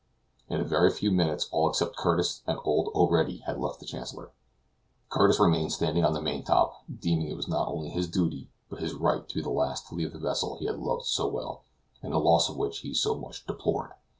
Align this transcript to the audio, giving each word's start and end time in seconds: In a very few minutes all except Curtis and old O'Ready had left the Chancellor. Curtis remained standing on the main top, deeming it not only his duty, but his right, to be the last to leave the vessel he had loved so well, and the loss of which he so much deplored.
In 0.49 0.59
a 0.59 0.63
very 0.63 0.89
few 0.89 1.11
minutes 1.11 1.47
all 1.51 1.69
except 1.69 1.95
Curtis 1.95 2.41
and 2.47 2.57
old 2.65 2.89
O'Ready 2.95 3.37
had 3.45 3.59
left 3.59 3.79
the 3.79 3.85
Chancellor. 3.85 4.31
Curtis 5.09 5.39
remained 5.39 5.73
standing 5.73 6.03
on 6.03 6.13
the 6.13 6.21
main 6.23 6.43
top, 6.43 6.83
deeming 6.91 7.27
it 7.27 7.47
not 7.47 7.67
only 7.67 7.89
his 7.89 8.07
duty, 8.07 8.49
but 8.67 8.79
his 8.79 8.95
right, 8.95 9.29
to 9.29 9.35
be 9.35 9.41
the 9.43 9.51
last 9.51 9.89
to 9.89 9.93
leave 9.93 10.11
the 10.11 10.17
vessel 10.17 10.57
he 10.57 10.65
had 10.65 10.79
loved 10.79 11.05
so 11.05 11.27
well, 11.27 11.65
and 12.01 12.13
the 12.13 12.17
loss 12.19 12.49
of 12.49 12.57
which 12.57 12.79
he 12.79 12.95
so 12.95 13.13
much 13.13 13.45
deplored. 13.45 13.91